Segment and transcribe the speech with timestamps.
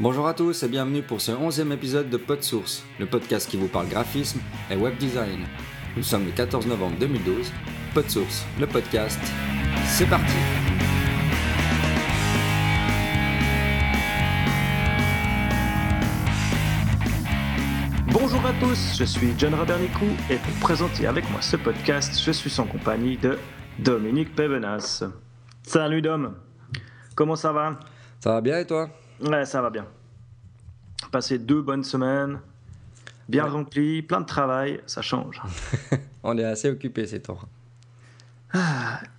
[0.00, 3.68] Bonjour à tous et bienvenue pour ce 11e épisode de PodSource, le podcast qui vous
[3.68, 5.46] parle graphisme et web design.
[5.96, 7.52] Nous sommes le 14 novembre 2012.
[7.94, 9.20] PodSource, le podcast,
[9.86, 10.34] c'est parti
[18.08, 22.32] Bonjour à tous, je suis John Rabernicou et pour présenter avec moi ce podcast, je
[22.32, 23.38] suis en compagnie de
[23.78, 25.04] Dominique Pevenas.
[25.62, 26.34] Salut Dom,
[27.14, 27.78] comment ça va?
[28.18, 28.90] Ça va bien et toi?
[29.20, 29.86] Ouais, ça va bien.
[31.12, 32.40] Passer deux bonnes semaines,
[33.28, 33.50] bien Ouais.
[33.50, 35.40] remplies, plein de travail, ça change.
[36.22, 37.38] On est assez occupé ces temps.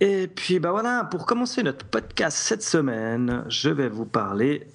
[0.00, 4.66] Et puis bah voilà, pour commencer notre podcast cette semaine, je vais vous parler.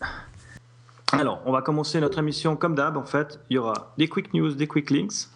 [1.14, 2.96] Alors, on va commencer notre émission comme d'hab.
[2.96, 5.28] En fait, il y aura des quick news, des quick links.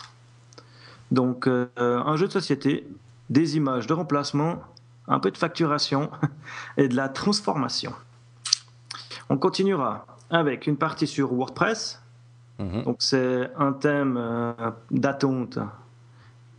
[1.11, 2.87] Donc, euh, un jeu de société,
[3.31, 4.61] des images de remplacement,
[5.07, 6.11] un peu de facturation
[6.77, 7.93] et de la transformation.
[9.29, 12.01] On continuera avec une partie sur WordPress.
[12.59, 12.83] Mhm.
[12.83, 14.53] Donc, c'est un thème euh,
[14.91, 15.59] d'attente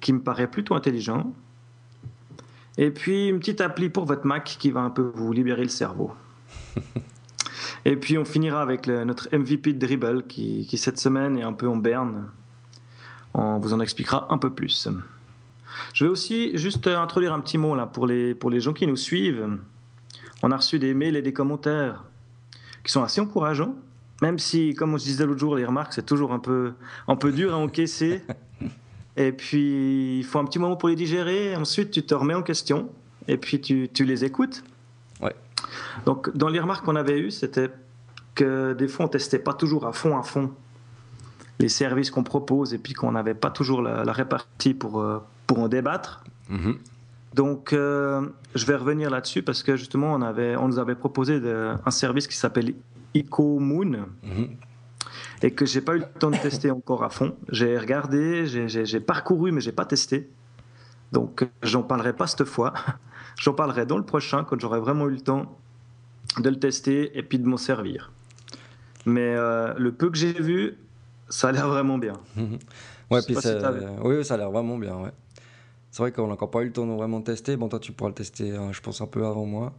[0.00, 1.33] qui me paraît plutôt intelligent.
[2.78, 5.70] Et puis une petite appli pour votre Mac qui va un peu vous libérer le
[5.70, 6.12] cerveau.
[7.86, 11.42] Et puis on finira avec le- notre MVP de Dribble qui, qui cette semaine est
[11.42, 12.28] un peu en berne.
[13.33, 14.89] On vous en expliquera un peu plus.
[15.95, 18.86] Je vais aussi juste introduire un petit mot là pour les, pour les gens qui
[18.86, 19.56] nous suivent.
[20.42, 22.05] On a reçu des mails et des commentaires
[22.87, 23.75] qui sont assez encourageants.
[24.23, 26.73] Même si, comme on se disait l'autre jour, les remarques, c'est toujours un peu,
[27.06, 28.23] un peu dur à encaisser.
[29.19, 31.57] Et puis, il faut un petit moment pour les digérer.
[31.57, 32.89] Ensuite, tu te remets en question.
[33.29, 34.62] Et puis, tu, tu les écoutes.
[35.20, 35.34] Ouais.
[36.05, 37.70] Donc, dans les remarques qu'on avait eues, c'était
[38.34, 40.53] que des fois, on testait pas toujours à fond, à fond
[41.59, 45.19] les services qu'on propose et puis qu'on n'avait pas toujours la, la répartie pour, euh,
[45.47, 46.23] pour en débattre.
[46.51, 46.79] Mhm.
[47.37, 51.39] Donc, euh, je vais revenir là-dessus parce que justement, on, avait, on nous avait proposé
[51.39, 52.73] de- un service qui s'appelle
[53.15, 54.48] EcoMoon Mhm.
[55.42, 57.37] et que j'ai pas eu le temps de tester encore à fond.
[57.51, 60.31] J'ai regardé, j'ai- parcouru, mais j'ai pas testé.
[61.13, 62.73] Donc, j'en parlerai pas cette fois.
[63.39, 65.58] J'en parlerai dans le prochain quand j'aurai vraiment eu le temps
[66.39, 68.11] de le tester et puis de m'en servir.
[69.05, 70.79] Mais euh, le peu que j'ai vu,
[71.29, 72.14] ça a l'air vraiment bien.
[72.35, 72.58] Mhm.
[73.11, 73.46] Ouais, puis si
[74.02, 74.96] oui, ça a l'air vraiment bien.
[74.96, 75.11] Ouais.
[75.96, 77.57] C'est vrai qu'on n'a encore pas eu le temps de vraiment tester.
[77.57, 79.73] Bon, toi, tu pourras le tester, hein, je pense, un peu avant moi.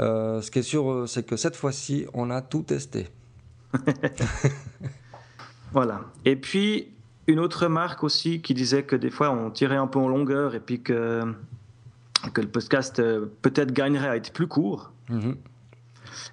[0.00, 3.10] Euh, ce qui est sûr, euh, c'est que cette fois-ci, on a tout testé.
[5.72, 6.06] Voilà.
[6.24, 6.94] Et puis,
[7.26, 10.54] une autre remarque aussi qui disait que des fois, on tirait un peu en longueur
[10.54, 11.22] et puis que,
[12.32, 14.90] que le podcast euh, peut-être gagnerait à être plus court.
[15.10, 15.36] Mhm.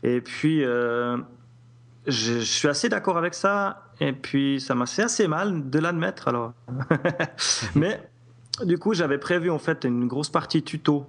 [0.04, 1.18] Et puis, euh,
[2.08, 3.84] je, je suis assez d'accord avec ça.
[4.00, 6.30] Et puis, ça m'a fait assez mal de l'admettre.
[6.30, 6.54] Alors,
[7.76, 8.00] mais
[8.64, 11.06] du coup, j'avais prévu en fait une grosse partie tuto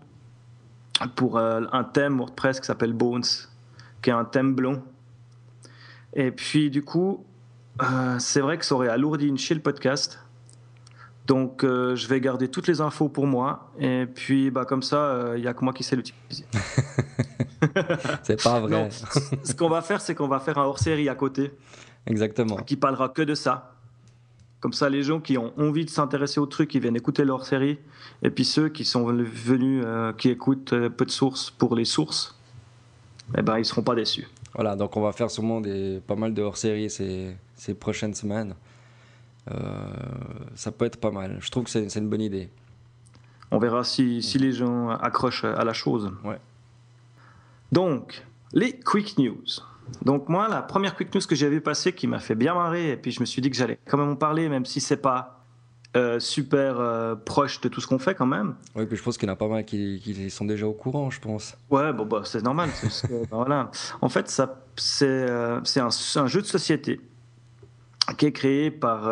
[1.17, 3.25] pour euh, un thème WordPress qui s'appelle Bones,
[4.03, 4.83] qui est un thème blond.
[6.15, 7.25] Et puis, du coup,
[7.83, 10.19] euh, c'est vrai que ça aurait alourdi une chier le podcast.
[11.27, 13.71] Donc, euh, je vais garder toutes les infos pour moi.
[13.79, 16.45] Et puis, bah, comme ça, il n'y a que moi qui sais l'utiliser.
[18.23, 18.71] C'est pas vrai.
[18.71, 21.53] Non, ce qu'on va faire, c'est qu'on va faire un hors-série à côté
[22.07, 22.57] Exactement.
[22.57, 23.75] qui parlera que de ça.
[24.61, 27.47] Comme ça, les gens qui ont envie de s'intéresser au truc, ils viennent écouter leur
[27.47, 27.79] série.
[28.23, 31.87] Et puis ceux qui sont venus, euh, qui écoutent euh, peu de sources pour les
[31.87, 32.39] sources,
[33.37, 34.29] eh ben, ils seront pas déçus.
[34.55, 38.55] Voilà, donc on va faire sûrement des, pas mal de hors-série ces, ces prochaines semaines.
[39.51, 39.55] Euh,
[40.55, 41.39] ça peut être pas mal.
[41.41, 42.51] Je trouve que c'est c'est une bonne idée.
[43.51, 46.13] On verra si, si les gens accrochent à la chose.
[46.25, 46.39] Ouais.
[47.73, 49.47] Donc, les quick news.
[50.05, 52.91] Donc moi, la première quick news que j'ai vu passer qui m'a fait bien marrer,
[52.91, 54.97] et puis je me suis dit que j'allais quand même en parler, même si c'est
[54.97, 55.45] pas
[55.97, 58.55] euh, super euh, proche de tout ce qu'on fait quand même.
[58.77, 60.73] Oui, puis je pense qu'il y en a pas mal qui, qui sont déjà au
[60.73, 61.57] courant, je pense.
[61.71, 62.71] Ouais, bon, bah, c'est normal.
[62.81, 63.71] que- ben voilà.
[64.01, 67.01] En fait, ça, c'est, euh, c'est un, jeu de société
[68.17, 69.09] qui est créé par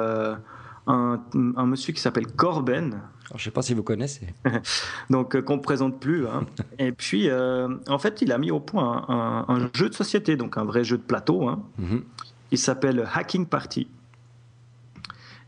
[0.87, 3.00] un, un monsieur qui s'appelle Corben,
[3.31, 4.27] Alors, je sais pas si vous connaissez.
[5.11, 6.27] donc euh, qu'on ne présente plus.
[6.27, 6.47] hein.
[6.78, 10.56] Et puis, euh, en fait, il a mis au point un, jeu de société, donc
[10.56, 11.47] un vrai jeu de plateau.
[11.49, 11.62] hein.
[11.78, 12.04] Mhm.
[12.51, 13.89] Il s'appelle Hacking Party.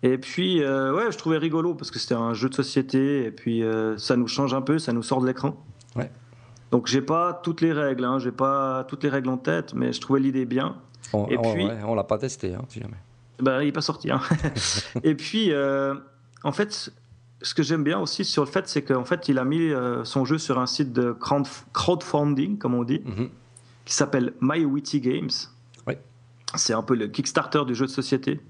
[0.03, 3.31] Et puis, euh, ouais, je trouvais rigolo parce que c'était un jeu de société et
[3.31, 5.56] puis euh, ça nous change un peu, ça nous sort de l'écran.
[5.97, 6.11] Ouais.
[6.71, 9.93] Donc, j'ai pas toutes les règles, hein, j'ai pas toutes les règles en tête, mais
[9.93, 10.76] je trouvais l'idée bien.
[11.12, 12.97] On, Et on- puis- ouais, on l'a pas testé, hein, si jamais.
[13.41, 14.11] Ben, il n'est pas sorti.
[14.11, 14.21] hein.
[15.03, 15.94] et puis, euh,
[16.44, 16.93] en fait,
[17.42, 20.04] ce que j'aime bien aussi sur le fait, c'est qu'en fait, il a mis euh,
[20.04, 23.28] son jeu sur un site de crowd- crowdfunding, comme on dit, Mhm.
[23.84, 25.31] qui s'appelle My Witty Games.
[25.87, 25.98] Ouais.
[26.54, 28.40] C'est un peu le Kickstarter du jeu de société.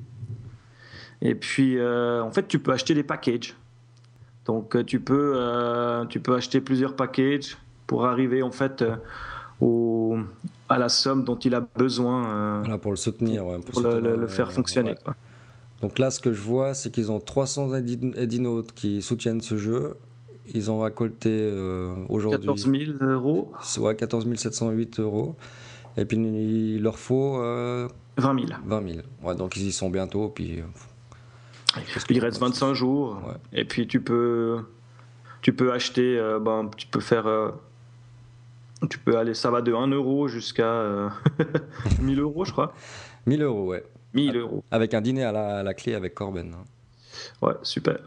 [1.23, 3.55] Et puis, euh, en fait, tu peux acheter des packages.
[4.47, 7.57] Donc, euh, tu peux, euh, tu peux acheter plusieurs packages
[7.87, 8.97] pour arriver en fait euh,
[9.61, 10.17] au,
[10.69, 14.11] à la somme dont il a besoin Voilà, pour le soutenir, ouais, pour le, soutenir,
[14.17, 14.93] le- le faire fonctionner.
[14.93, 14.99] ouais.
[15.05, 15.15] quoi.
[15.83, 19.57] Donc là, ce que je vois, c'est qu'ils ont 300 Edi- Edinotes qui soutiennent ce
[19.57, 19.97] jeu.
[20.53, 25.37] Ils ont récolté euh, aujourd'hui 14 000 euros, ouais, 14 708 euros.
[25.97, 27.89] Et puis il leur faut euh,
[28.19, 28.61] 20 000.
[28.67, 28.99] 20 000.
[29.23, 30.29] Ouais, donc ils y sont bientôt.
[30.29, 31.81] Puis, euh,
[32.11, 33.19] Il reste 25 jours.
[33.27, 33.61] Ouais.
[33.61, 34.59] Et puis tu peux,
[35.41, 37.27] tu peux acheter, euh, ben, tu peux faire.
[38.89, 41.09] tu peux aller, ça va de 1 euro jusqu'à euh,
[42.03, 42.73] 1000 euros, je crois.
[43.27, 43.85] 1000 euros, ouais.
[44.15, 44.65] 1000 euros.
[44.71, 46.55] Avec un dîner à la, à la clé avec Corben.
[46.55, 46.65] hein.
[47.43, 47.99] Ouais, super.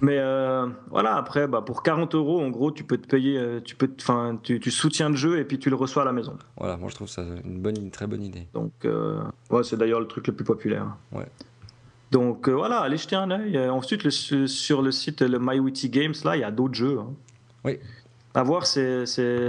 [0.00, 3.60] Mais euh, voilà, après, bah, pour 40 euros, en gros, tu peux te payer, euh,
[3.60, 6.04] tu, peux, te- enfin, tu, tu soutiens le jeu et puis tu le reçois à
[6.04, 6.36] la maison.
[6.56, 8.46] Voilà, moi je trouve ça une, bonne, une très bonne idée.
[8.54, 9.20] Donc, euh,
[9.50, 10.86] ouais, c'est d'ailleurs le truc le plus populaire.
[11.10, 11.26] Ouais.
[12.12, 13.56] Donc euh, voilà, allez jeter un œil.
[13.56, 14.10] Euh, Ensuite, le-
[14.46, 16.98] sur le site le MyWitty Games, là, il y a d'autres jeux.
[17.00, 17.10] hein.
[17.64, 17.78] Oui.
[18.34, 19.04] À voir, c'est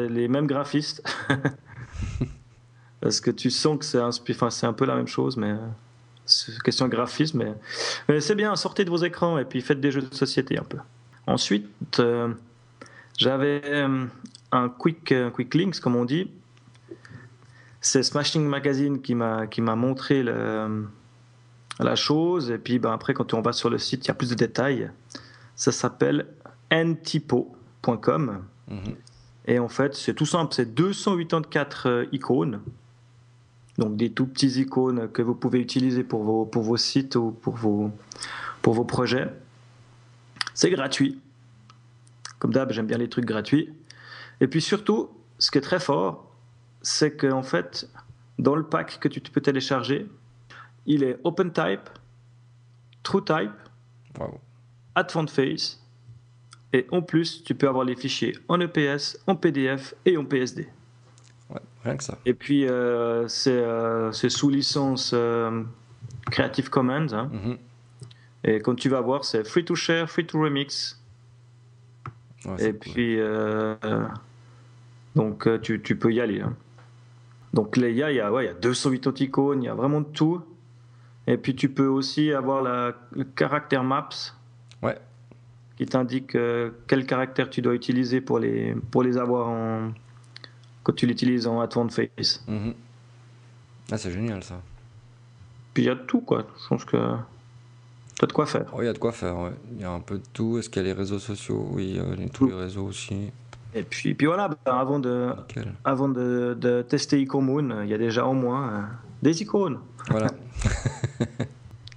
[0.10, 1.04] les mêmes graphistes.
[3.01, 5.51] Parce que tu sens que c'est un, enfin, c'est un peu la même chose, mais
[5.51, 5.57] euh,
[6.25, 7.39] c'est question de graphisme.
[7.39, 7.53] Mais,
[8.07, 10.63] mais c'est bien, sortez de vos écrans et puis faites des jeux de société un
[10.63, 10.77] peu.
[11.27, 12.33] Ensuite, euh,
[13.17, 14.05] j'avais euh,
[14.51, 16.31] un quick, euh, quick links, comme on dit.
[17.81, 20.85] C'est Smashing Magazine qui m'a montré le,
[21.79, 22.51] la chose.
[22.51, 24.35] Et puis ben, après, quand on va sur le site, il y a plus de
[24.35, 24.91] détails.
[25.55, 26.27] Ça s'appelle
[26.71, 28.43] ntypo.com.
[28.67, 28.95] Mhm.
[29.45, 32.61] Et en fait, c'est tout simple, c'est 284 euh, icônes.
[33.79, 37.31] Donc des tout petits icônes que vous pouvez utiliser pour vos, pour vos sites ou
[37.31, 37.91] pour vos,
[38.61, 39.29] pour vos projets.
[40.53, 41.21] C'est gratuit.
[42.39, 43.73] Comme d'hab, j'aime bien les trucs gratuits.
[44.41, 46.29] Et puis surtout, ce qui est très fort,
[46.81, 47.89] c'est qu'en fait,
[48.37, 50.09] dans le pack que tu peux télécharger,
[50.85, 51.89] il est OpenType,
[53.03, 53.51] TrueType,
[54.19, 54.39] Waouh.
[54.95, 55.81] Advanced Face.
[56.73, 60.67] Et en plus, tu peux avoir les fichiers en EPS, en PDF et en PSD.
[61.83, 62.17] Rien que ça.
[62.25, 65.63] Et puis, euh, c'est euh, c'est sous licence euh,
[66.31, 67.13] Creative Commons.
[67.13, 67.29] hein.
[67.31, 67.57] Mhm.
[68.43, 71.01] Et comme tu vas voir, c'est free to share, free to remix.
[72.45, 73.75] Ouais, Et puis, euh,
[75.15, 76.41] donc, tu, tu peux y aller.
[76.41, 76.55] hein.
[77.53, 79.69] Donc, il y a, y, a, ouais, il y a 208 autres icônes, il y
[79.69, 80.41] a vraiment de tout.
[81.27, 84.09] Et puis, tu peux aussi avoir la, le caractère maps
[84.81, 84.97] Ouais.
[85.77, 89.89] qui t'indique euh, quel caractère tu dois utiliser pour les, pour les avoir en,
[90.89, 92.44] quand tu l'utilises en Advanced Face.
[92.47, 92.74] Mhm.
[93.91, 94.59] Ah, c'est génial ça.
[95.74, 96.47] Puis, il y a de tout, quoi.
[96.63, 96.97] Je pense que
[98.18, 98.65] tu as de quoi faire.
[98.74, 99.51] Oh, Il y a de quoi faire, ouais.
[99.75, 100.57] Il y a un peu de tout.
[100.57, 101.69] Est-ce qu'il y a les réseaux sociaux?
[101.74, 103.31] Oui, euh, tous les réseaux aussi.
[103.75, 105.74] Et puis, puis voilà, ben, avant de, Nickel.
[105.86, 108.81] avant de, de tester Icomoon, il y a déjà au moins euh,
[109.21, 109.77] des icônes.
[110.09, 110.31] Voilà.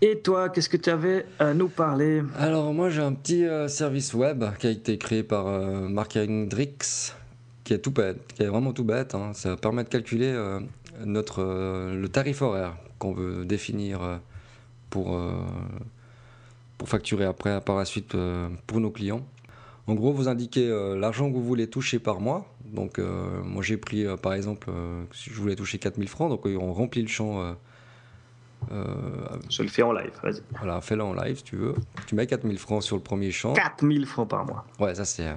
[0.04, 2.24] Et toi, qu'est-ce que tu avais à nous parler?
[2.36, 6.16] Alors moi j'ai un petit euh, service web qui a été créé par euh, Mark
[6.16, 7.14] Hendricks,
[7.64, 9.14] qui est tout bête, qui est vraiment tout bête.
[9.14, 9.32] hein.
[9.34, 10.60] Ça permet de calculer euh,
[11.04, 14.16] notre euh, le tarif horaire qu'on veut définir euh,
[14.90, 15.18] pour
[16.78, 18.16] pour facturer après par la suite
[18.66, 19.24] pour nos clients.
[19.86, 22.46] En gros, vous indiquez l'argent que vous voulez toucher par mois.
[22.64, 24.70] Donc, moi, j'ai pris, par exemple,
[25.12, 26.28] si je voulais toucher 4000 francs.
[26.28, 27.56] Donc, on remplit le champ.
[28.70, 30.40] Je le fais en live, vas-y.
[30.58, 31.74] voilà, fais-le en live si tu veux.
[32.06, 33.54] Tu mets 4000 francs sur le premier champ.
[33.54, 34.64] 4000 francs par mois.
[34.78, 35.34] Ouais, ça c'est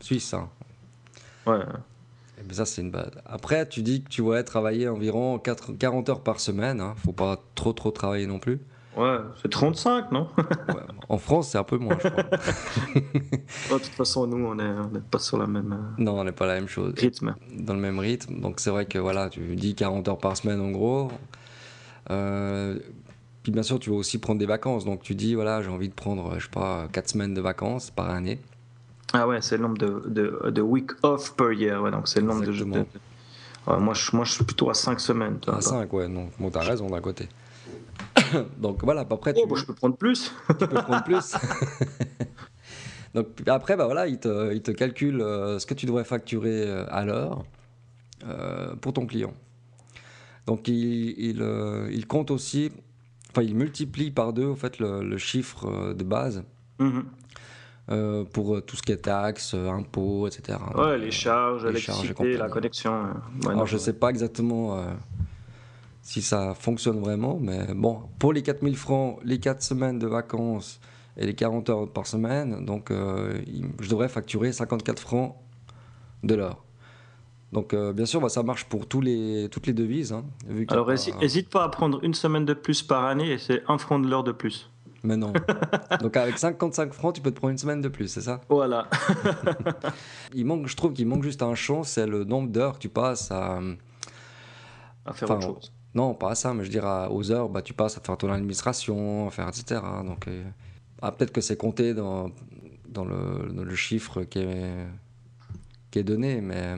[0.00, 0.34] suisse.
[0.34, 0.48] Hein.
[1.46, 1.60] Ouais.
[2.38, 3.10] Et ben, ça c'est une base.
[3.26, 6.80] Après, tu dis que tu voudrais travailler environ 4 40 heures par semaine.
[6.80, 6.94] Hein.
[7.04, 8.60] Faut pas trop trop travailler non plus.
[8.96, 10.26] Ouais, c'est 35, non?
[10.36, 10.74] Ouais,
[11.08, 12.22] en France, c'est un peu moins, je crois.
[13.78, 16.46] De toute façon, nous, on n'est pas sur le même euh, non, on n'est pas
[16.46, 16.92] la même chose.
[16.96, 17.36] rythme.
[17.56, 18.40] Dans le même rythme.
[18.40, 21.10] Donc c'est vrai que voilà, tu dis 40 heures par semaine en gros.
[22.10, 22.78] Euh,
[23.44, 24.84] puis bien sûr, tu vas aussi prendre des vacances.
[24.84, 27.90] Donc tu dis, voilà, j'ai envie de prendre, je sais pas, 4 semaines de vacances
[27.92, 28.40] par année.
[29.12, 31.82] Ah ouais, c'est le nombre de, de, de week off per year.
[31.82, 32.76] Ouais, donc c'est le nombre de, Exactement.
[32.76, 32.86] de-
[33.66, 35.38] Ouais, moi, je, moi, je suis plutôt à 5 semaines.
[35.46, 36.08] À 5, ouais.
[36.08, 37.28] Donc, bon, t'as raison d'un côté.
[38.58, 40.32] donc voilà, après, tu, Oh, bah, je peux prendre plus.
[40.58, 41.34] tu peux prendre plus.
[43.14, 46.62] Donc après, bah voilà, il te, il te calcule euh, ce que tu devrais facturer
[46.64, 47.44] euh, à l'heure
[48.24, 49.34] euh, pour ton client.
[50.46, 51.44] Donc il, il,
[51.90, 52.70] il compte aussi,
[53.30, 56.44] enfin il multiplie par deux en fait le, le chiffre de base
[56.78, 57.04] Mhm.
[57.90, 60.58] Euh, pour euh, tout ce qui est taxes, euh, impôts, etc.
[60.74, 63.02] Donc, Ouais, euh, les charges, l'électricité, la connexion.
[63.44, 64.82] ouais, Alors je sais pas exactement euh,
[66.02, 70.80] si ça fonctionne vraiment, mais bon, pour les 4000 francs, les 4 semaines de vacances
[71.16, 73.40] et les 40 heures par semaine, donc euh,
[73.80, 75.34] je devrais facturer 54 francs
[76.22, 76.62] de l'heure.
[77.52, 80.12] Donc euh, bien sûr, bah, ça marche pour tous les, toutes les devises.
[80.12, 83.32] hein, vu Alors, pas- hési- hésite pas à prendre une semaine de plus par année
[83.32, 84.70] et c'est un franc de l'heure de plus.
[85.02, 85.32] Mais non.
[86.00, 88.40] donc avec 55 francs, tu peux te prendre une semaine de plus, c'est ça?
[88.48, 88.88] Voilà.
[90.34, 92.88] Il manque, je trouve qu'il manque juste un champ, c'est le nombre d'heures que tu
[92.88, 93.60] passes à,
[95.06, 95.72] à faire Enfin, autre chose.
[95.94, 98.30] Non, pas à ça, mais je dirais aux heures, bah, tu passes à faire ton
[98.30, 99.80] administration, à faire etc.
[100.04, 100.44] Donc, euh,
[101.02, 102.30] ah, peut-être que c'est compté dans,
[102.88, 104.86] dans, le, dans le chiffre qui est,
[105.90, 106.76] qui est donné, mais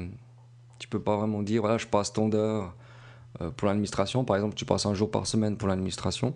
[0.79, 2.75] tu peux pas vraiment dire, voilà, je passe tant d'heures
[3.41, 4.25] euh, pour l'administration.
[4.25, 6.35] Par exemple, tu passes un jour par semaine pour l'administration.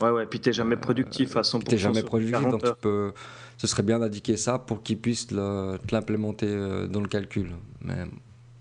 [0.00, 1.64] Ouais, ouais, puis t'es jamais productif à 100%.
[1.64, 3.12] Tu n'es jamais productif, 40 donc tu peux,
[3.58, 7.50] ce serait bien d'indiquer ça pour qu'ils puissent l'implémenter euh, dans le calcul.
[7.82, 8.06] Mais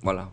[0.01, 0.29] voilà.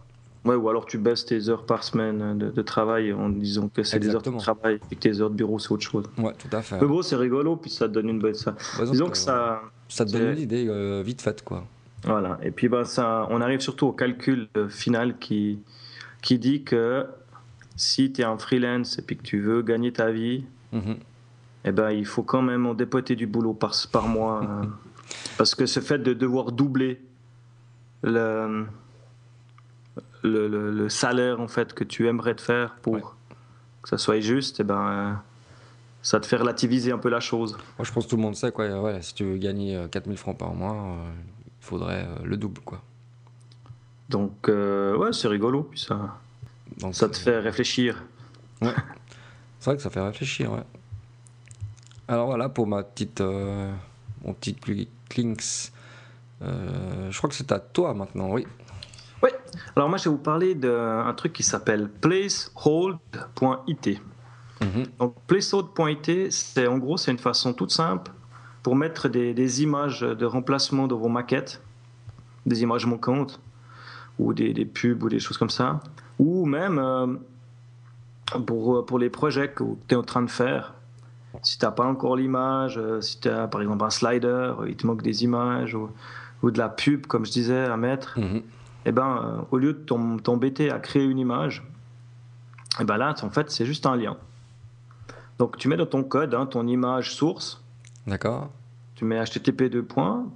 [0.47, 3.83] Ouais, ou alors tu baisses tes heures par semaine de, de travail en disant que
[3.83, 6.05] c'est des heures de travail et que tes heures de bureau c'est autre chose.
[6.17, 6.81] Ouais, tout à fait.
[6.81, 8.35] Mais bon, c'est rigolo, puis ça te donne une bonne.
[8.35, 8.55] Ça.
[8.79, 9.63] Donc, Disons euh, que ça.
[9.89, 11.67] ça te donne une idée euh, vite faite, quoi.
[12.05, 12.39] Voilà.
[12.43, 15.59] Et puis ben, ça, on arrive surtout au calcul euh, final qui,
[16.23, 17.07] qui dit que
[17.75, 20.45] si tu es un freelance et puis que tu veux gagner ta vie,
[20.77, 20.97] Mhm.
[21.65, 24.43] eh ben, il faut quand même en dépoter du boulot par, par mois.
[24.45, 24.65] euh,
[25.39, 27.01] parce que ce fait de devoir doubler
[28.03, 28.67] le,
[30.23, 33.03] le, le- le salaire en fait, que tu aimerais te faire pour Ouais.
[33.83, 35.13] que ça soit juste, eh ben, euh,
[36.03, 37.53] ça te fait relativiser un peu la chose.
[37.79, 38.65] Moi, je pense que tout le monde sait, quoi.
[38.67, 41.11] euh, Ouais, si tu veux gagner euh, 4000 francs par mois, euh,
[41.61, 42.81] il faudrait euh, le double, quoi.
[44.09, 45.65] Donc, euh, ouais, c'est rigolo.
[45.65, 46.19] Puis ça,
[46.79, 48.05] Donc, ça te euh, fait réfléchir.
[49.67, 50.63] C'est vrai que ça fait réfléchir, ouais.
[52.07, 53.73] Alors voilà, pour ma petite, euh,
[54.25, 55.73] mon petit cli- clinks,
[56.43, 58.47] euh, je crois que c'est à toi maintenant, oui.
[59.25, 59.31] Oui.
[59.75, 64.01] Alors, moi, je vais vous parler d'un truc qui s'appelle placehold.it.
[64.61, 64.85] Mhm.
[65.01, 68.13] Donc, placehold.it, c'est en gros, c'est une façon toute simple
[68.63, 71.61] pour mettre des, des images de remplacement dans vos maquettes,
[72.47, 73.41] des images manquantes,
[74.21, 75.81] ou des, des pubs, ou des choses comme ça,
[76.21, 77.09] ou même euh,
[78.47, 80.75] pour, pour les projets que tu es en train de faire.
[81.43, 84.67] Si tu n'as pas encore l'image, euh, si tu as par exemple un slider, euh,
[84.69, 85.91] il te manque des images, ou,
[86.43, 88.43] ou de la pub, comme je disais, à mettre, Mhm.
[88.87, 91.63] eh ben, euh, au lieu de t'em- t'embêter à créer une image,
[92.81, 94.17] eh ben là, en fait, c'est juste un lien.
[95.39, 97.63] Donc, tu mets dans ton code hein, ton image source,
[98.07, 98.49] D'accord.
[98.95, 99.69] tu mets http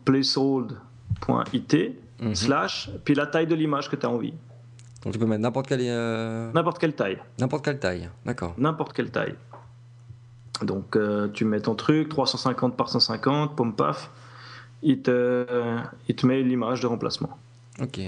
[0.05, 2.35] placehold.it Mhm.
[2.35, 4.35] slash, puis la taille de l'image que tu as envie.
[5.03, 7.19] Donc tu peux mettre n'importe quelle, euh, N'importe quelle taille.
[7.39, 8.55] n'importe quelle taille, d'accord.
[8.59, 9.35] N'importe quelle taille.
[10.63, 14.11] Donc, euh, tu mets ton truc, 350 par 150, pom paf,
[14.83, 15.47] il te,
[16.09, 17.39] il te met l'image de remplacement.
[17.81, 18.01] Ok.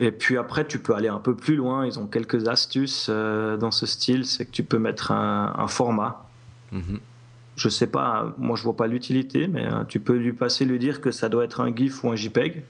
[0.00, 1.84] Et puis après, tu peux aller un peu plus loin.
[1.86, 4.24] Ils ont quelques astuces euh, dans ce style.
[4.24, 6.26] C'est que tu peux mettre un, un format.
[6.72, 7.00] Mhm.
[7.56, 10.78] Je sais pas, moi je vois pas l'utilité, mais euh, tu peux lui passer, lui
[10.80, 12.64] dire que ça doit être un GIF ou un JPEG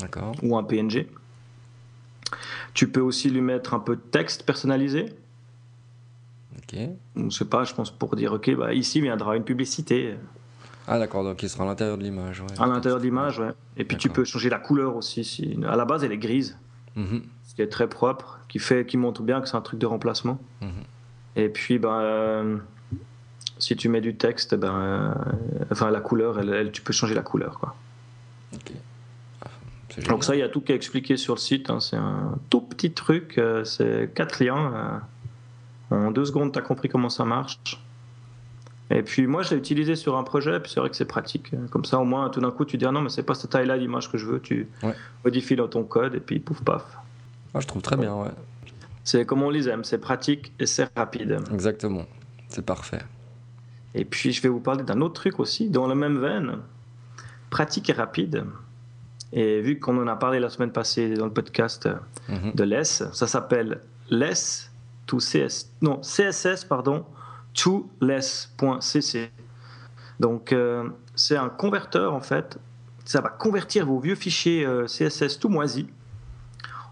[0.00, 0.34] D'accord.
[0.42, 1.06] ou un PNG.
[2.74, 5.06] Tu peux aussi lui mettre un peu de texte personnalisé.
[6.58, 6.78] Ok.
[7.16, 10.14] Je sais pas, je pense pour dire, ok, bah, ici viendra une publicité
[10.88, 12.40] Ah d'accord, donc il sera à l'intérieur de l'image.
[12.40, 12.46] ouais.
[12.60, 13.38] à l'intérieur de l'image.
[13.38, 13.50] ouais.
[13.76, 15.24] Et puis tu peux changer la couleur aussi.
[15.24, 15.58] Si...
[15.66, 16.56] À la base, elle est grise.
[16.96, 17.22] Mhm.
[17.42, 19.86] ce qui est très propre, qui, fait, qui montre bien que c'est un truc de
[19.86, 20.38] remplacement.
[20.60, 20.68] Mhm.
[21.34, 22.56] Et puis, ben, euh,
[23.58, 25.14] si tu mets du texte, ben, euh,
[25.72, 27.58] enfin, la couleur, elle, elle- tu peux changer la couleur.
[27.58, 27.74] Quoi.
[28.54, 28.70] Ok.
[30.08, 31.70] Donc ça, il y a tout qui est expliqué sur le site.
[31.70, 31.80] hein.
[31.80, 35.02] C'est un tout petit truc, euh, c'est quatre liens.
[35.92, 37.58] euh, en deux secondes, tu as compris comment ça marche.
[38.90, 41.52] Et puis moi, je l'ai utilisé sur un projet, puis c'est vrai que c'est pratique.
[41.70, 43.50] Comme ça, au moins, tout d'un coup, tu dis ah non, mais c'est pas cette
[43.50, 44.40] taille-là d'image que je veux.
[44.40, 44.94] Tu Ouais.
[45.24, 46.82] modifies dans ton code, et puis pouf paf.
[47.54, 48.30] Ah, je trouve très bien, ouais.
[49.04, 51.38] C'est comme on les aime, c'est pratique et c'est rapide.
[51.52, 52.06] Exactement.
[52.48, 53.02] C'est parfait.
[53.94, 56.58] Et puis, je vais vous parler d'un autre truc aussi, dans la même veine,
[57.50, 58.44] pratique et rapide.
[59.36, 61.88] Et vu qu'on en a parlé la semaine passée dans le podcast
[62.28, 62.52] Mhm.
[62.54, 64.70] de LESS, ça s'appelle LESS
[65.06, 67.04] to CS, non, CSS, pardon,
[67.52, 69.30] to less.cc.
[70.20, 72.58] Donc, euh, c'est un converteur, en fait.
[73.04, 75.86] Ça va convertir vos vieux fichiers euh, CSS tout moisis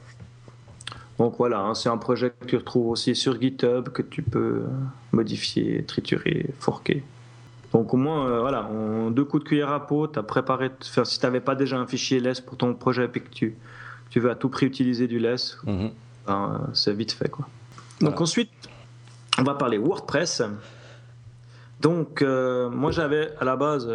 [1.19, 4.63] Donc voilà, hein, c'est un projet que tu retrouves aussi sur GitHub, que tu peux
[5.13, 7.03] modifier, triturer, forquer.
[7.75, 10.71] Donc au moins, euh, voilà, en deux coups de cuillère à peau, tu as préparé,
[10.81, 13.57] enfin, si tu n'avais pas déjà un fichier LESS pour ton projet et que tu,
[14.11, 15.91] tu veux à tout prix utiliser du LESS, Mhm.
[16.27, 17.29] ben, euh, c'est vite fait.
[17.29, 17.47] Quoi.
[18.01, 18.51] Donc ensuite,
[19.39, 20.43] on va parler WordPress.
[21.81, 23.91] Donc euh, moi j'avais à la base,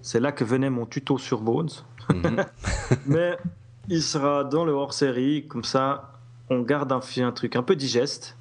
[0.00, 1.68] c'est là que venait mon tuto sur Bones.
[2.12, 2.44] Mhm.
[3.06, 3.36] Mais
[3.88, 6.12] il sera dans le hors-série, comme ça
[6.50, 8.36] on garde un, un truc un peu digeste.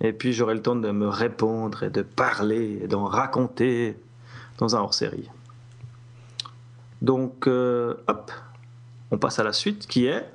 [0.00, 3.96] Et puis j'aurai le temps de me répondre et de parler et d'en raconter
[4.58, 5.28] dans un hors-série.
[7.02, 8.30] Donc, euh, hop,
[9.10, 10.26] on passe à la suite qui est?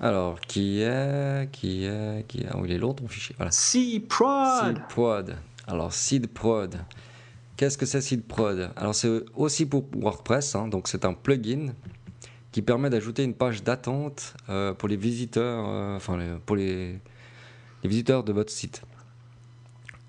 [0.00, 2.46] Alors, qui est, qui est, qui est...
[2.50, 3.34] Ah, il est lourd ton fichier.
[3.36, 3.50] Voilà.
[3.52, 4.76] C-Prod.
[4.76, 5.36] SeedProd.
[5.66, 6.76] Alors, SeedProd.
[7.56, 11.72] Qu'est-ce que c'est SeedProd Alors, c'est aussi pour WordPress, hein, donc c'est un plugin
[12.50, 16.98] qui permet d'ajouter une page d'attente euh, pour les visiteurs, euh, enfin, les- pour les,
[17.82, 18.82] les visiteurs de votre site.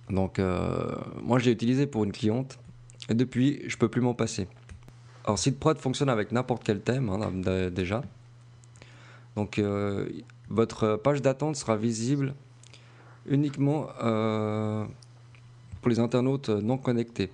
[0.09, 2.59] Donc, euh, moi, je l'ai utilisé pour une cliente
[3.09, 4.47] et depuis, je peux plus m'en passer.
[5.25, 8.03] Alors, SeedProd fonctionne avec n'importe quel thème, hein, déjà.
[9.35, 10.09] Donc, euh,
[10.49, 12.33] votre page d'attente sera visible
[13.25, 14.85] uniquement euh,
[15.81, 17.31] pour les internautes non connectés.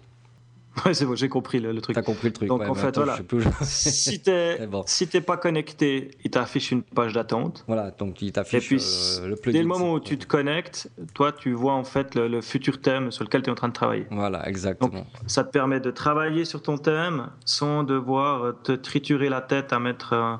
[0.86, 1.96] Ouais, c'est bon, j'ai compris le, le truc.
[1.96, 3.22] T'as compris le truc Donc, ouais, en mais fait, attends, voilà.
[3.24, 4.84] plus- si t'es bon.
[4.86, 7.64] si t'es pas connecté, il t'affiche une page d'attente.
[7.68, 8.78] Voilà, donc il Et t'affiche puis,
[9.22, 9.58] euh, le plugin.
[9.58, 12.82] dès le moment où tu te connectes, toi, tu vois en fait le, le futur
[12.82, 14.06] thème sur lequel tu es en train de travailler.
[14.12, 15.06] Voilà, exactement.
[15.28, 19.74] Ça te permet de travailler sur ton thème sans devoir euh, te triturer la tête
[19.74, 20.36] à mettre euh,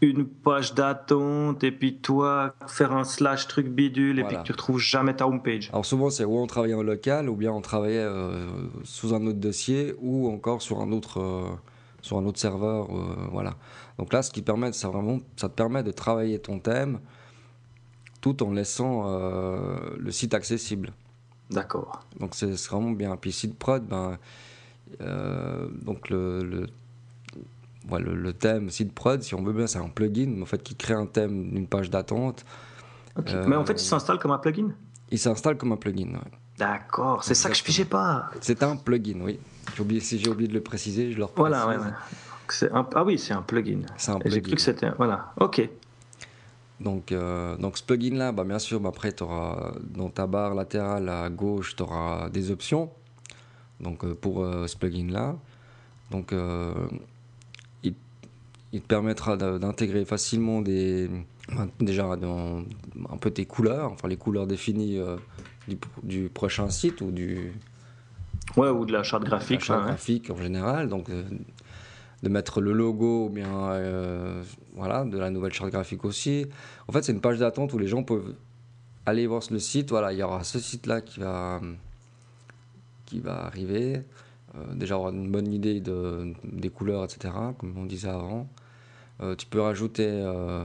[0.00, 4.52] une page d'attente et puis toi faire un slash truc bidule et puis que tu
[4.52, 5.70] retrouves jamais ta homepage.
[5.70, 8.46] Alors souvent c'est où on travaillait en local ou bien on travaillait euh,
[8.84, 11.44] sous un autre dossier ou encore sur un autre euh,
[12.02, 13.54] sur un autre serveur euh, voilà.
[13.98, 17.00] Donc là ce qui permet ça vraiment ça te permet de travailler ton thème
[18.20, 19.04] tout en laissant
[19.98, 20.94] le site accessible.
[21.50, 22.00] D'accord.
[22.18, 23.16] Donc c'est vraiment bien.
[23.16, 24.18] Puis SeedProd, ben,
[25.00, 26.66] euh, donc le, le,
[27.90, 30.74] ouais, le, le thème SeedProd, si on veut bien, c'est un plugin en fait, qui
[30.74, 32.44] crée un thème d'une page d'attente.
[33.28, 34.70] Euh, Mais en fait, il s'installe comme un plugin?
[35.10, 36.08] Il s'installe comme un plugin.
[36.14, 36.30] ouais.
[36.58, 38.30] D'accord, c'est ça que je pigeais pas.
[38.40, 39.38] C'est un plugin, oui.
[39.74, 41.56] J'ai oublié, si j'ai oublié de le préciser, je le reprécise.
[41.56, 43.80] Voilà, ouais, un- Ah oui, c'est un plugin.
[43.96, 44.42] C'est un Et J'ai plugin.
[44.42, 44.90] cru que c'était.
[44.96, 45.68] Voilà, ok.
[46.80, 50.54] Donc, euh, donc ce plugin-là, bah, bien sûr, bah, après, tu auras dans ta barre
[50.54, 52.90] latérale à gauche, tu auras des options
[53.80, 55.36] donc, euh, pour euh, ce plugin-là.
[56.10, 56.32] Donc,
[58.74, 61.08] il te permettra d'intégrer facilement des,
[61.48, 62.64] ben, déjà dans
[63.08, 65.16] un peu tes couleurs, enfin les couleurs définies euh,
[65.68, 67.52] du, du prochain site ou du
[68.56, 69.60] Ouais, ou de la charte graphique.
[69.68, 69.82] ouais, ouais.
[69.82, 70.88] graphique en général.
[70.88, 71.22] Donc, euh,
[72.24, 74.42] de mettre le logo ou bien euh,
[74.74, 76.46] voilà, de la nouvelle charte graphique aussi.
[76.88, 78.34] En fait, c'est une page d'attente où les gens peuvent
[79.06, 79.90] aller voir le site.
[79.90, 81.60] Voilà, il y aura ce site-là qui va,
[83.06, 84.02] qui va arriver.
[84.74, 88.48] Déjà, avoir une bonne idée de, des couleurs, etc., comme on disait avant.
[89.20, 90.06] Euh, tu peux rajouter.
[90.08, 90.64] euh,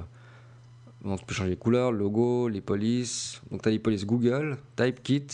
[1.04, 3.42] bon, tu peux changer les couleurs, le logo, les polices.
[3.52, 5.28] Donc, tu as les polices Google, TypeKit.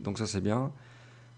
[0.00, 0.70] Donc, ça, c'est bien.